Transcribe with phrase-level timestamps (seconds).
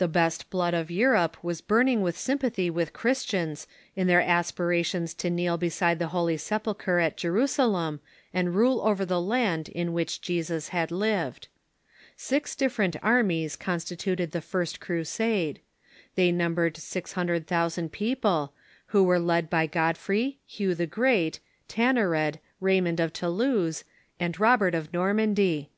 [0.00, 5.12] Tlie best blood of Eui'ope was burning with sympathy with Chris tians in their aspirations
[5.12, 8.00] to kneel beside the Holy Sepulchre at Jerusalem
[8.32, 11.48] and rule over the land in which Jesus had lived.
[12.16, 15.60] Six different armies constituted the first Crusade.
[16.14, 18.54] They numbered six hundred thousand people,
[18.86, 23.84] who were led by God frey, Hugh the Great, Tancred, Raymond of Toulouse,
[24.18, 25.68] and Robert of Normandy.